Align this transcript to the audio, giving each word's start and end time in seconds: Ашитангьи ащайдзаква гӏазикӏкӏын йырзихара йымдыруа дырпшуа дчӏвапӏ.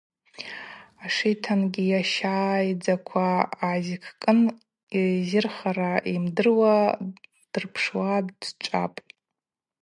Ашитангьи 1.05 1.97
ащайдзаква 2.01 3.27
гӏазикӏкӏын 3.55 4.39
йырзихара 5.31 5.91
йымдыруа 6.11 6.75
дырпшуа 7.51 8.15
дчӏвапӏ. 8.39 9.03